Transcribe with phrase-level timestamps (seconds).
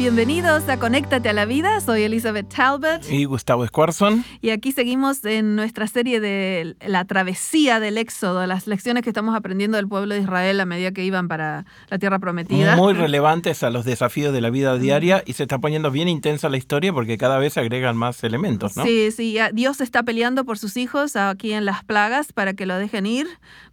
[0.00, 3.02] Bienvenidos a Conéctate a la Vida, soy Elizabeth Talbot.
[3.10, 4.24] Y Gustavo Squarson.
[4.40, 9.36] Y aquí seguimos en nuestra serie de la travesía del Éxodo, las lecciones que estamos
[9.36, 12.76] aprendiendo del pueblo de Israel a medida que iban para la tierra prometida.
[12.76, 16.48] Muy relevantes a los desafíos de la vida diaria y se está poniendo bien intensa
[16.48, 18.84] la historia porque cada vez se agregan más elementos, ¿no?
[18.84, 22.78] Sí, sí, Dios está peleando por sus hijos aquí en las plagas para que lo
[22.78, 23.26] dejen ir,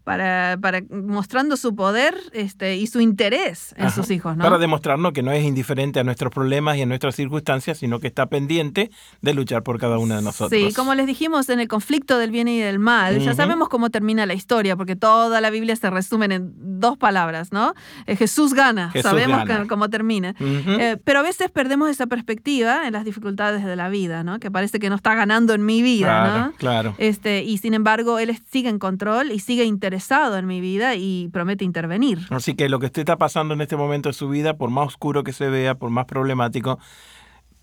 [0.04, 4.36] para, para mostrando su poder este, y su interés en sus hijos.
[4.36, 4.44] ¿no?
[4.44, 8.08] Para demostrarnos que no es indiferente a nuestros problemas y a nuestras circunstancias, sino que
[8.08, 8.90] está pendiente
[9.22, 10.60] de luchar por cada uno de nosotros.
[10.60, 13.92] Sí, como les dijimos en el conflicto del bien y del mal, ya sabemos cómo
[13.92, 17.76] termina la historia, porque toda la Biblia se resume en dos palabras, ¿no?
[18.08, 20.34] Eh, Jesús gana, sabemos cómo termina.
[20.40, 24.40] Eh, pero a veces perdemos esa perspectiva en las dificultades de la vida, ¿no?
[24.40, 26.52] Que parece que no está ganando en mi vida, claro, ¿no?
[26.54, 26.96] Claro.
[26.98, 31.30] Este, y sin embargo, Él sigue en control y sigue interesado en mi vida y
[31.32, 32.22] promete intervenir.
[32.32, 34.88] Así que lo que usted está pasando en este momento de su vida, por más
[34.88, 36.80] oscuro que se vea, por más problemático,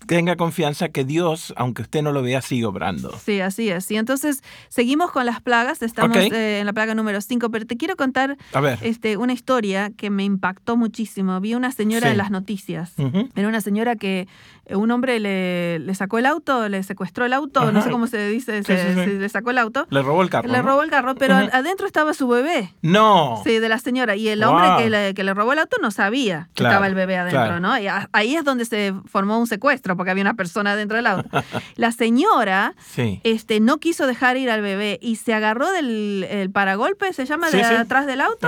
[0.05, 3.17] tenga confianza que Dios, aunque usted no lo vea, sigue obrando.
[3.23, 3.89] Sí, así es.
[3.91, 7.77] Y entonces seguimos con las plagas, estamos eh, en la plaga número 5, pero te
[7.77, 8.37] quiero contar
[8.81, 11.39] Este, una historia que me impactó muchísimo.
[11.39, 12.93] Vi una señora en las noticias.
[13.35, 14.27] Era una señora que
[14.65, 18.07] eh, un hombre le, le, sacó el auto, le secuestró el auto, no sé cómo
[18.07, 19.87] se dice, le sacó el auto.
[19.89, 20.49] Le robó el carro.
[20.49, 22.73] Le robó el carro, pero adentro estaba su bebé.
[22.81, 23.41] No.
[23.43, 24.15] Sí, de la señora.
[24.15, 26.95] Y el hombre que le, que le robó el auto no sabía que estaba el
[26.95, 27.77] bebé adentro, ¿no?
[27.79, 31.29] Y ahí es donde se formó un secuestro porque había una persona dentro del auto.
[31.75, 32.73] La señora
[33.23, 37.49] este, no quiso dejar ir al bebé y se agarró del el paragolpe, se llama,
[37.49, 38.47] de atrás del auto.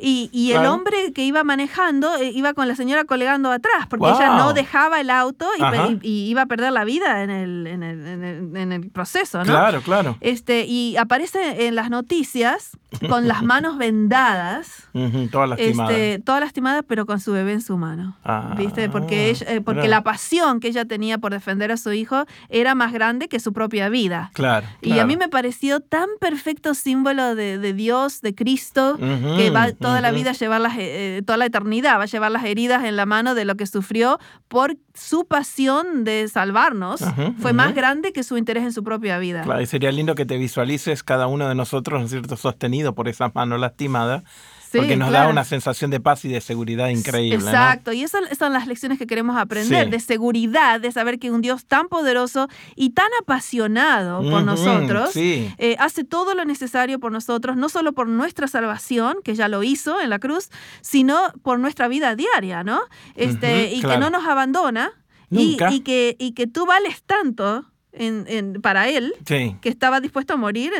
[0.00, 4.06] Y, y el hombre que iba manejando eh, iba con la señora colgando atrás, porque
[4.06, 5.46] ella no dejaba el auto
[6.02, 9.44] y, iba a perder la vida en el, en el, en el, proceso, ¿no?
[9.44, 10.16] Claro, claro.
[10.20, 12.76] Este, y aparece en las noticias
[13.08, 14.88] con las manos vendadas.
[15.30, 15.90] todas lastimadas.
[15.90, 18.16] Este, todas lastimadas, pero con su bebé en su mano.
[18.24, 18.88] Ah, ¿Viste?
[18.88, 22.92] Porque, eh, porque la pasión que ella tenía por defender a su hijo era más
[22.92, 24.30] grande que su propia vida.
[24.34, 24.66] Claro.
[24.80, 28.96] Y a mí me pareció tan perfecto símbolo de, Dios, de Cristo,
[29.36, 32.30] que va toda la vida a llevar las, eh, toda la eternidad, va a llevar
[32.30, 37.00] las heridas en la mano de lo que sufrió por su pasión de salvarnos.
[37.40, 39.42] Fue más grande que su interés en su propia vida.
[39.42, 42.94] Claro, y sería lindo que te visualices cada uno de nosotros, ¿no es cierto?, sostenido
[42.94, 44.24] por esa mano lastimada
[44.72, 47.36] porque nos da una sensación de paz y de seguridad increíble.
[47.36, 51.40] Exacto, y esas son las lecciones que queremos aprender, de seguridad, de saber que un
[51.40, 57.56] Dios tan poderoso y tan apasionado por nosotros eh, hace todo lo necesario por nosotros,
[57.56, 61.88] no solo por nuestra salvación, que ya lo hizo en la cruz, sino por nuestra
[61.88, 62.80] vida diaria, ¿no?
[63.14, 64.92] Este, y que no nos abandona.
[65.30, 70.36] Y, y, que, y que tú vales tanto en, para él que estaba dispuesto a
[70.36, 70.72] morir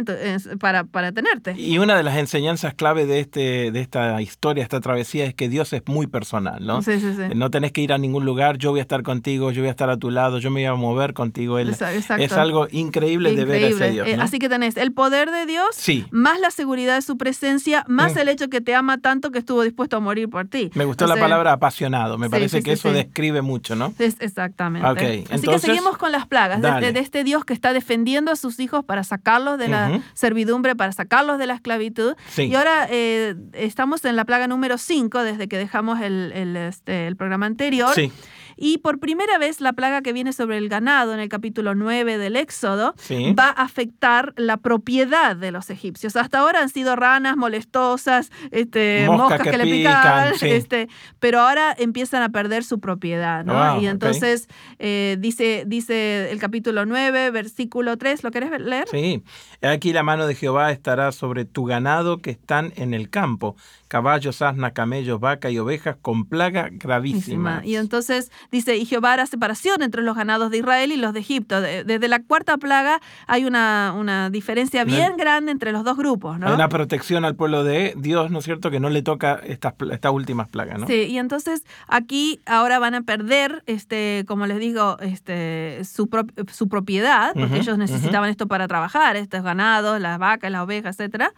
[0.60, 1.52] para, para, tenerte.
[1.58, 5.48] Y una de las enseñanzas clave de, este, de esta historia, esta travesía, es que
[5.48, 6.82] Dios es muy personal, ¿no?
[6.82, 7.34] Sí, sí, sí.
[7.34, 9.70] No tenés que ir a ningún lugar, yo voy a estar contigo, yo voy a
[9.70, 11.58] estar a tu lado, yo me voy a mover contigo.
[11.58, 14.08] Él, es algo increíble, de ver a ese Dios.
[14.08, 15.68] Eh, así que tenés el poder de Dios,
[16.10, 18.18] más la seguridad de su presencia, más mm.
[18.18, 20.70] el hecho que te ama tanto que estuvo dispuesto a morir por ti.
[20.74, 23.94] Me gustó la palabra apasionado, me parece que eso describe mucho, ¿no?
[23.98, 25.24] exactamente.
[25.30, 26.60] Así que seguimos con las plagas.
[26.98, 31.38] Este Dios que está defendiendo a sus hijos para sacarlos de la servidumbre, para sacarlos
[31.38, 32.14] de la esclavitud.
[32.36, 37.06] Y ahora eh, estamos en la plaga número 5 desde que dejamos el, el, este,
[37.06, 37.94] el programa anterior.
[37.94, 38.12] Sí.
[38.58, 42.18] Y por primera vez la plaga que viene sobre el ganado en el capítulo 9
[42.18, 42.94] del Éxodo
[43.38, 46.16] va a afectar la propiedad de los egipcios.
[46.16, 50.88] Hasta ahora han sido ranas molestosas, este, moscas, que, le pican, este,
[51.20, 53.44] pero ahora empiezan a perder su propiedad.
[53.44, 53.80] ¿no?
[53.80, 54.48] y entonces
[54.78, 58.88] eh, dice, dice el capítulo 9, versículo 3, ¿lo querés leer?
[58.90, 59.22] Sí,
[59.62, 63.56] aquí la mano de Jehová estará sobre tu ganado que están en el campo
[63.88, 67.62] caballos, asna, camellos, vaca y ovejas con plaga gravísima.
[67.64, 71.20] Y entonces dice, y Jehová hará separación entre los ganados de Israel y los de
[71.20, 71.60] Egipto.
[71.60, 76.48] Desde la cuarta plaga hay una, una diferencia bien grande entre los dos grupos, ¿no?
[76.48, 79.74] Hay una protección al pueblo de Dios, ¿no es cierto?, que no le toca estas,
[79.90, 80.86] estas últimas plagas, ¿no?
[80.86, 86.08] Sí, y entonces aquí ahora van a perder, este, como les digo, este, su,
[86.52, 91.32] su propiedad, porque ellos necesitaban esto para trabajar, estos ganados, las vacas, las ovejas, etcétera.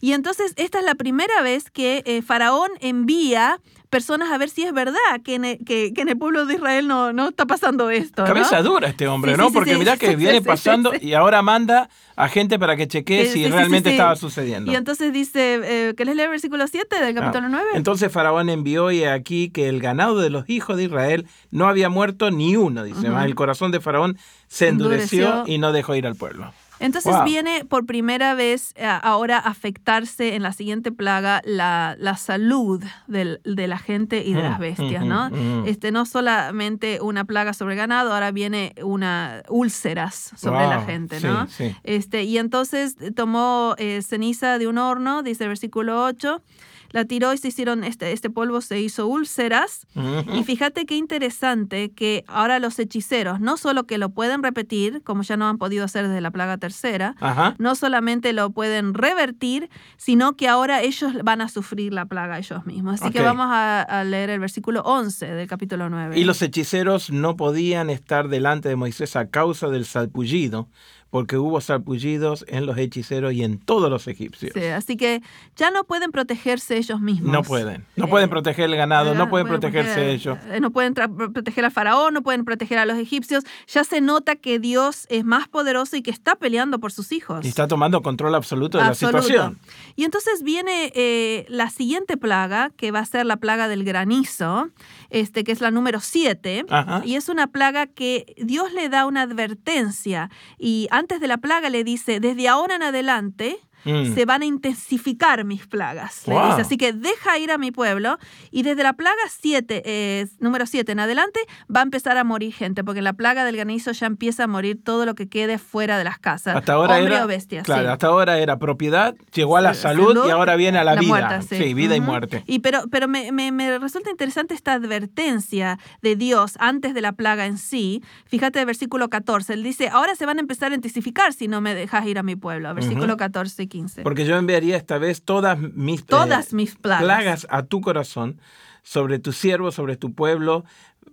[0.00, 3.60] Y entonces esta es la primera vez que eh, Faraón envía
[3.90, 6.86] personas a ver si es verdad que en el, que, en el pueblo de Israel
[6.86, 8.24] no, no está pasando esto.
[8.24, 9.50] Cabeza dura este hombre, ¿no?
[9.50, 13.90] Porque mira que viene pasando y ahora manda a gente para que chequee si realmente
[13.90, 14.70] estaba sucediendo.
[14.70, 17.70] Y entonces dice, eh, ¿querés leer el versículo 7 del capítulo 9?
[17.72, 17.76] Ah.
[17.76, 21.88] Entonces Faraón envió y aquí que el ganado de los hijos de Israel no había
[21.88, 23.06] muerto ni uno, dice.
[23.06, 24.18] El corazón de Faraón
[24.48, 26.52] se endureció, y no dejó ir al pueblo.
[26.80, 32.82] Entonces viene por primera vez eh, ahora afectarse en la siguiente plaga la, la salud
[33.06, 35.30] del, de la gente y de las mm, bestias, mm, ¿no?
[35.30, 41.20] Mm, este, no solamente una plaga sobre ganado, ahora viene una úlceras sobre la gente,
[41.20, 41.46] ¿no?
[41.84, 46.42] Este, y entonces tomó eh, ceniza de un horno, dice el versículo 8,
[46.90, 49.86] la tiró y se hicieron, este, este polvo se hizo úlceras.
[50.34, 55.22] Y fíjate qué interesante que ahora los hechiceros, no solo que lo pueden repetir, como
[55.22, 57.14] ya no han podido hacer desde la plaga tercera,
[57.58, 62.64] no solamente lo pueden revertir, sino que ahora ellos van a sufrir la plaga ellos
[62.66, 63.00] mismos.
[63.02, 66.18] Así que vamos a, a, leer el versículo 11 del capítulo 9.
[66.18, 70.68] Y los hechiceros no podían estar delante de Moisés a causa del salpullido
[71.10, 74.52] porque hubo sarpullidos en los hechiceros y en todos los egipcios.
[74.54, 75.22] Sí, así que
[75.56, 77.32] ya no pueden protegerse ellos mismos.
[77.32, 77.86] No pueden.
[77.96, 80.38] No eh, pueden proteger el ganado, no, pueden, protegerse ellos.
[80.50, 83.44] Eh, no pueden proteger al faraón, no pueden proteger a los egipcios.
[83.68, 87.44] Ya se nota que Dios es más poderoso y que está peleando por sus hijos.
[87.44, 89.58] Y está tomando control absoluto de la situación.
[89.96, 94.68] Y entonces viene eh, la siguiente plaga, que va a ser la plaga del granizo,
[95.08, 96.66] este, que es la número 7.
[97.04, 100.30] Y es una plaga que Dios le da una advertencia.
[100.58, 104.14] Y antes de la plaga le dice, desde ahora en adelante Mm.
[104.14, 106.28] se van a intensificar mis plagas.
[106.28, 108.18] Así que deja ir a mi pueblo
[108.50, 111.40] y desde la plaga 7, eh, número 7 en adelante,
[111.74, 114.46] va a empezar a morir gente, porque en la plaga del granizo ya empieza a
[114.46, 116.56] morir todo lo que quede fuera de las casas.
[116.56, 117.26] Hasta ahora era,
[117.62, 121.42] Claro, hasta ahora era propiedad, llegó a la salud, y ahora viene a la, vida.
[121.42, 121.74] sí.
[121.74, 122.42] vida y muerte.
[122.46, 127.46] Y pero pero me, me, resulta interesante esta advertencia de Dios antes de la plaga
[127.46, 128.02] en sí.
[128.26, 131.60] Fíjate el versículo 14, él dice, ahora se van a empezar a intensificar si no
[131.60, 132.74] me dejas ir a mi pueblo.
[132.74, 133.67] Versículo 14
[134.02, 137.46] porque yo enviaría esta vez todas mis, todas mis plagas.
[137.50, 138.40] a tu corazón,
[138.82, 140.64] sobre tu siervo, sobre tu pueblo,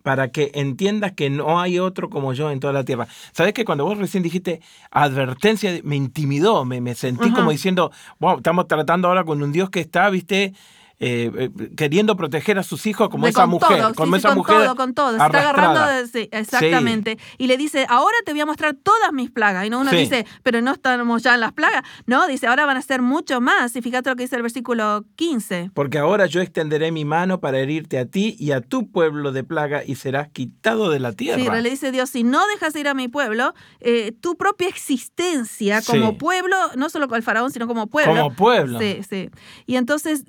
[0.03, 3.07] para que entiendas que no hay otro como yo en toda la tierra.
[3.31, 4.61] ¿Sabes que cuando vos recién dijiste
[4.91, 9.69] advertencia, me intimidó, me, me sentí como diciendo, wow, estamos tratando ahora con un Dios
[9.69, 10.53] que está, viste, eh,
[10.99, 13.93] eh, queriendo proteger a sus hijos como esa mujer.
[13.95, 15.09] como esa con todo, con todo.
[15.09, 16.07] Se está agarrando.
[16.11, 17.17] sí, exactamente.
[17.37, 19.65] Y le dice, ahora te voy a mostrar todas mis plagas.
[19.65, 21.83] Y no uno dice, pero no estamos ya en las plagas.
[22.05, 23.75] No, dice, ahora van a ser mucho más.
[23.75, 25.71] Y fíjate lo que dice el versículo 15.
[25.73, 29.43] Porque ahora yo extenderé mi mano para herirte a ti y a tu pueblo de
[29.43, 31.41] plaga y serás quitado de la tierra.
[31.41, 35.81] Sí, le dice Dios, si no dejas ir a mi pueblo, eh, tu propia existencia
[35.81, 38.15] como pueblo, no solo con el faraón, sino como pueblo.
[38.15, 38.79] Como pueblo.
[38.79, 39.29] Sí, sí.
[39.65, 40.23] Y entonces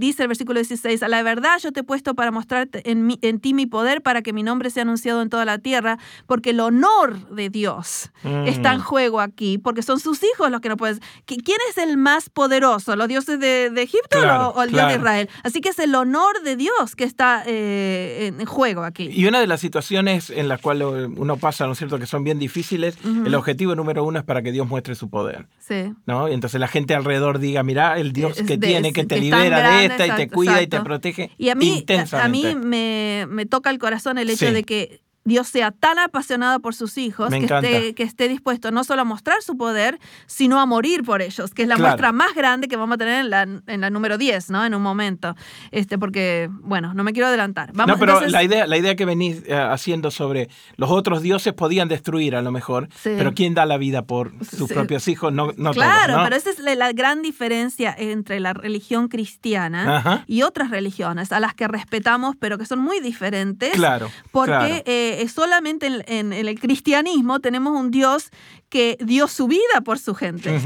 [0.00, 3.38] dice el versículo 16, a la verdad yo te he puesto para mostrarte en, en
[3.38, 6.60] ti mi poder para que mi nombre sea anunciado en toda la tierra, porque el
[6.60, 8.10] honor de Dios
[8.46, 8.82] está en mm.
[8.82, 10.98] juego aquí, porque son sus hijos los que no pueden...
[11.26, 12.96] ¿Quién es el más poderoso?
[12.96, 14.18] ¿Los dioses de, Egipto
[14.54, 15.28] o, el Dios de Israel?
[15.44, 19.10] Así que es el honor de Dios que está eh, en juego aquí.
[19.12, 22.24] Y una de las situaciones en las cuales uno pasa, ¿no es cierto?, que son
[22.24, 25.46] bien difíciles, el objetivo número uno es para que Dios muestre su poder.
[25.58, 25.92] Sí.
[26.06, 26.28] ¿no?
[26.28, 29.89] Y entonces la gente alrededor diga, mira, el Dios que tiene, que te libera de
[29.98, 33.78] y te cuida y te protege y a mí, A mí me, me toca el
[33.78, 38.02] corazón el hecho de que Dios sea tan apasionado por sus hijos que esté, que
[38.02, 41.68] esté, dispuesto no solo a mostrar su poder, sino a morir por ellos, que es
[41.68, 44.64] la muestra más grande que vamos a tener en la, en la número 10, ¿no?
[44.64, 45.36] En un momento.
[45.72, 47.70] Este, porque, bueno, no me quiero adelantar.
[47.74, 51.52] Vamos, no, pero la, idea, la idea que venís eh, haciendo sobre los otros dioses
[51.52, 55.32] podían destruir a lo mejor, pero ¿quién da la vida por sus propios hijos?
[55.32, 60.42] No, no Claro, todos, pero esa es la, gran diferencia entre la religión cristiana y
[60.42, 63.72] otras religiones, a las que respetamos, pero que son muy diferentes.
[63.72, 64.10] Claro.
[64.32, 68.30] Porque eh, eh, solamente en, el cristianismo tenemos un Dios
[68.68, 70.60] que dio su vida por su gente.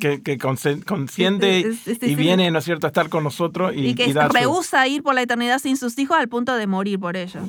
[0.00, 4.12] Que, que consciente y viene, ¿no es cierto?, a estar con nosotros y, y que
[4.12, 7.42] rehúsa ir por la eternidad sin sus hijos al punto de morir por ellos.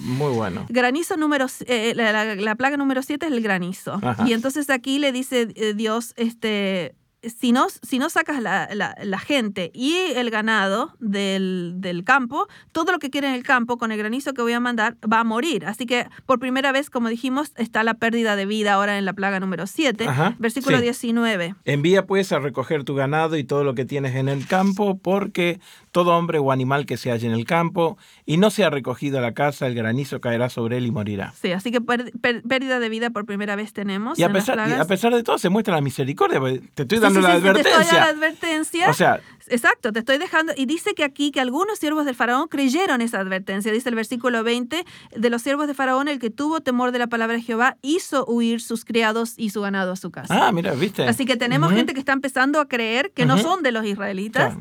[0.00, 0.66] muy bueno.
[0.68, 4.00] Granizo número, eh, la, plaga número 7 es el granizo.
[4.26, 9.70] Y entonces aquí le dice Dios, este, si no, si no sacas la, la, gente
[9.74, 13.98] y el ganado del, del, campo, todo lo que quiere en el campo con el
[13.98, 15.66] granizo que voy a mandar va a morir.
[15.66, 19.12] Así que por primera vez, como dijimos, está la pérdida de vida ahora en la
[19.14, 20.06] plaga número 7,
[20.38, 21.56] versículo 19.
[21.64, 25.60] Envía pues a recoger tu ganado y todo lo que tienes en el campo, porque
[25.98, 29.20] todo hombre o animal que se halle en el campo y no sea recogido a
[29.20, 31.34] la casa, el granizo caerá sobre él y morirá.
[31.42, 34.16] Sí, así que pérdida de vida por primera vez tenemos.
[34.16, 36.40] Y a, pesar, y a pesar de todo se muestra la misericordia.
[36.74, 37.98] Te estoy dando la, advertencia.
[37.98, 38.90] la advertencia.
[38.90, 40.52] O sea, Exacto, te estoy dejando.
[40.56, 43.72] Y dice que aquí que algunos siervos del faraón creyeron esa advertencia.
[43.72, 44.84] Dice el versículo 20,
[45.16, 48.24] de los siervos de faraón, el que tuvo temor de la palabra de Jehová, hizo
[48.26, 50.48] huir sus criados y su ganado a su casa.
[50.48, 51.06] Ah, mira, viste.
[51.06, 54.54] Así que tenemos gente que está empezando a creer que no son de los israelitas.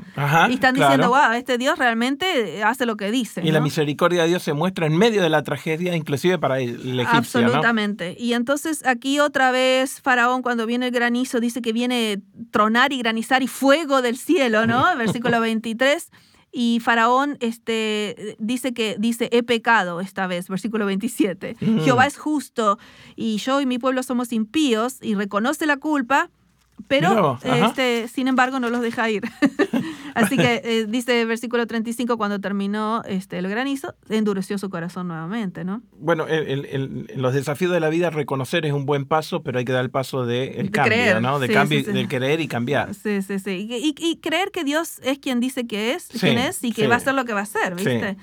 [0.50, 3.42] y están diciendo, wow, este Dios realmente hace lo que dice.
[3.44, 7.00] Y la misericordia de Dios se muestra en medio de la tragedia, inclusive para el
[7.00, 7.18] egipcio.
[7.18, 8.16] Absolutamente.
[8.20, 13.00] Y entonces aquí otra vez Faraón, cuando viene el granizo, dice que viene tronar y
[13.00, 14.86] granizar y fuego del cielo, ¿no?
[14.98, 16.12] Versículo 23.
[16.52, 21.58] Y Faraón este, dice que dice, he pecado esta vez, versículo 27.
[21.60, 21.80] Mm.
[21.82, 22.80] Jehová es justo
[23.16, 26.30] y yo y mi pueblo somos impíos y reconoce la culpa
[26.88, 29.24] pero, este, sin embargo, no los deja ir.
[30.18, 35.08] Así que eh, dice el versículo 35, cuando terminó este, el granizo, endureció su corazón
[35.08, 35.82] nuevamente, ¿no?
[36.00, 39.72] Bueno, el, los desafíos de la vida, reconocer es un buen paso, pero hay que
[39.72, 41.40] dar el paso del de cambio, ¿no?
[41.40, 42.94] De cambio, del creer y cambiar.
[42.94, 43.68] Sí, sí, sí.
[43.70, 47.00] Y, creer que Dios es quien dice que es, quién es, y que va a
[47.00, 48.18] ser lo que va a ser, ¿viste?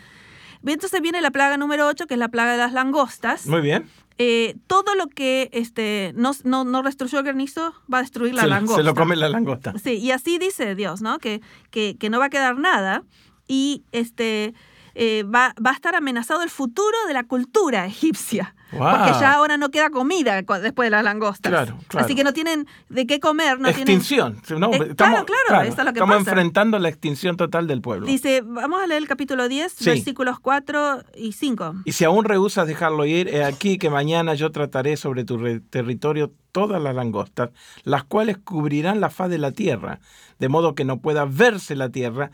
[0.66, 3.46] Entonces viene la plaga número 8, que es la plaga de las langostas.
[3.46, 3.88] Muy bien.
[4.16, 8.46] Eh, todo lo que este, no, no, no, destruyó el granizo va a destruir la
[8.46, 8.80] langosta.
[8.80, 9.74] Se lo come la langosta.
[9.82, 11.18] Sí, y así dice Dios, ¿no?
[11.18, 11.40] Que,
[11.70, 13.02] que, que no va a quedar nada
[13.48, 14.54] y este,
[14.94, 18.54] eh, va, va, a estar amenazado el futuro de la cultura egipcia.
[18.78, 21.50] Porque ya ahora no queda comida después de las langostas.
[21.50, 23.60] Claro, Así que no tienen de qué comer.
[23.60, 24.40] No extinción.
[24.40, 24.74] Tienen...
[24.74, 28.06] Eh, estamos, claro, claro, es lo que Estamos enfrentando la extinción total del pueblo.
[28.06, 31.74] Dice, vamos a leer el capítulo 10, versículos 4 y 5.
[31.84, 36.32] Y si aún rehusas dejarlo ir, he aquí que mañana yo trataré sobre tu territorio
[36.52, 37.50] todas las langostas,
[37.82, 40.00] las cuales cubrirán la faz de la tierra,
[40.38, 42.30] de modo que no pueda verse la tierra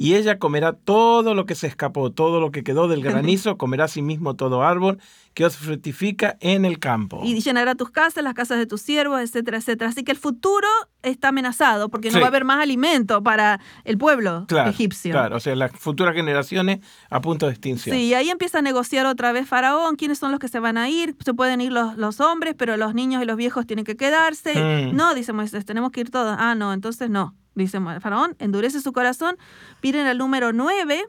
[0.00, 3.84] y ella comerá todo lo que se escapó, todo lo que quedó del granizo, comerá
[3.84, 4.98] a sí mismo todo árbol
[5.34, 7.20] que os fructifica en el campo.
[7.22, 9.90] Y llenará tus casas, las casas de tus siervos, etcétera, etcétera.
[9.90, 10.66] Así que el futuro
[11.02, 15.12] está amenazado porque no va a haber más alimento para el pueblo egipcio.
[15.12, 16.80] Claro, o sea, las futuras generaciones
[17.10, 17.94] a punto de extinción.
[17.94, 20.78] Sí, y ahí empieza a negociar otra vez Faraón, quiénes son los que se van
[20.78, 23.84] a ir, se pueden ir los, los hombres, pero los niños y los viejos tienen
[23.84, 24.54] que quedarse.
[24.54, 24.96] Mm.
[24.96, 26.36] No, dice Moisés, tenemos que ir todos.
[26.38, 29.36] Ah, no, entonces no dice faraón, endurece su corazón,
[29.80, 31.04] piden el número 9,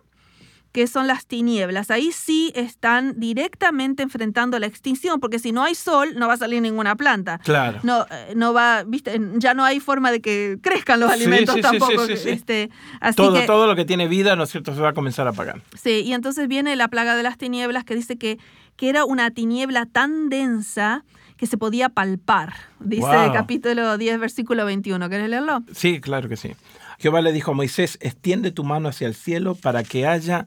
[0.72, 1.92] que son las tinieblas.
[1.92, 6.38] Ahí sí están directamente enfrentando la extinción, porque si no hay sol, no va a
[6.38, 7.40] salir ninguna planta.
[7.40, 7.80] Claro.
[7.84, 12.04] No, eh, no va, viste, ya no hay forma de que crezcan los alimentos tampoco.
[12.04, 12.70] este,
[13.16, 15.62] todo, todo lo que tiene vida, ¿no es cierto?, se va a comenzar a apagar.
[15.82, 18.40] Sí, y entonces viene la plaga de las tinieblas que dice que,
[18.78, 21.04] que era una tiniebla tan densa
[21.42, 22.54] que se podía palpar.
[22.80, 25.10] Dice el capítulo 10, versículo 21.
[25.10, 25.64] ¿Querés leerlo?
[25.74, 26.52] Sí, claro que sí.
[27.00, 30.46] Jehová le dijo a Moisés, extiende tu mano hacia el cielo para que haya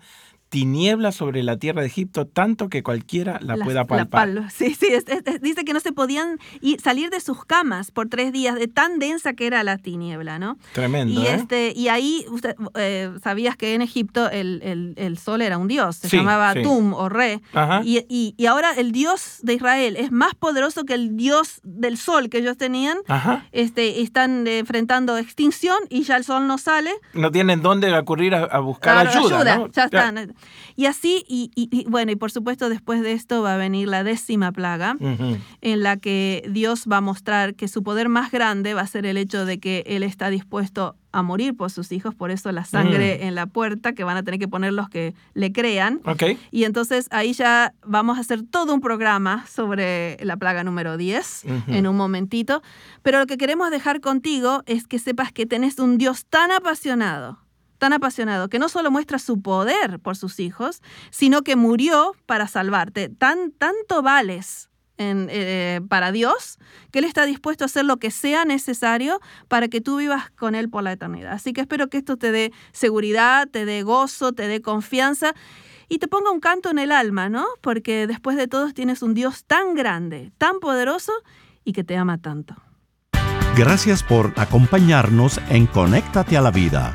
[0.54, 4.48] tinieblas sobre la tierra de Egipto, tanto que cualquiera la, pueda palpar.
[4.54, 4.86] sí, sí,
[5.40, 6.38] dice que no se podían
[6.80, 10.56] salir de sus camas por tres días, de tan densa que era la tiniebla, ¿no?
[10.72, 11.20] Tremendo.
[11.20, 11.34] Y, ¿eh?
[11.34, 15.96] este, y ahí, usted, eh, sabías que en Egipto el, el, sol era un dios,
[15.96, 17.40] se llamaba Tum o Re.
[17.82, 22.28] Y, y, ahora el dios de Israel es más poderoso que el dios del sol
[22.30, 22.98] que ellos tenían.
[23.50, 26.92] Este, están enfrentando extinción y ya el sol no sale.
[27.12, 29.66] No tienen dónde acurrir a, buscar ayuda.
[29.72, 30.32] Ya están.
[30.76, 31.50] Y así, y,
[31.88, 34.96] bueno, y por supuesto después de esto va a venir la décima plaga,
[35.60, 39.06] en la que Dios va a mostrar que su poder más grande va a ser
[39.06, 42.64] el hecho de que Él está dispuesto a morir por sus hijos, por eso la
[42.64, 43.26] sangre mm.
[43.26, 46.00] en la puerta que van a tener que poner los que le crean.
[46.50, 51.44] Y entonces ahí ya vamos a hacer todo un programa sobre la plaga número 10
[51.68, 52.62] en un momentito.
[53.02, 57.43] Pero lo que queremos dejar contigo es que sepas que tenés un Dios tan apasionado
[57.84, 62.48] tan apasionado que no solo muestra su poder por sus hijos, sino que murió para
[62.48, 63.10] salvarte.
[63.10, 66.56] Tan, tanto vales eh, para Dios
[66.90, 70.54] que Él está dispuesto a hacer lo que sea necesario para que tú vivas con
[70.54, 71.34] Él por la eternidad.
[71.34, 75.34] Así que espero que esto te dé seguridad, te dé gozo, te dé confianza
[75.90, 77.44] y te ponga un canto en el alma, ¿no?
[77.60, 81.12] Porque después de todo tienes un Dios tan grande, tan poderoso
[81.64, 82.56] y que te ama tanto.
[83.54, 86.94] Gracias por acompañarnos en Conéctate a la Vida.